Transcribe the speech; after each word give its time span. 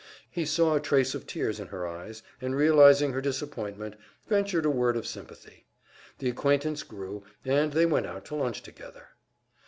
He 0.31 0.47
saw 0.47 0.73
a 0.73 0.79
trace 0.79 1.13
of 1.13 1.27
tears 1.27 1.59
in 1.59 1.67
her 1.67 1.85
eyes, 1.87 2.23
and 2.41 2.55
realizing 2.55 3.13
her 3.13 3.21
disappointment, 3.21 3.97
ventured 4.27 4.65
a 4.65 4.69
word 4.71 4.97
of 4.97 5.05
sympathy. 5.05 5.67
The 6.17 6.27
acquaintance 6.27 6.81
grew, 6.81 7.23
and 7.45 7.71
they 7.71 7.85
went 7.85 8.07
out 8.07 8.25
to 8.25 8.35
lunch 8.35 8.63
together. 8.63 9.09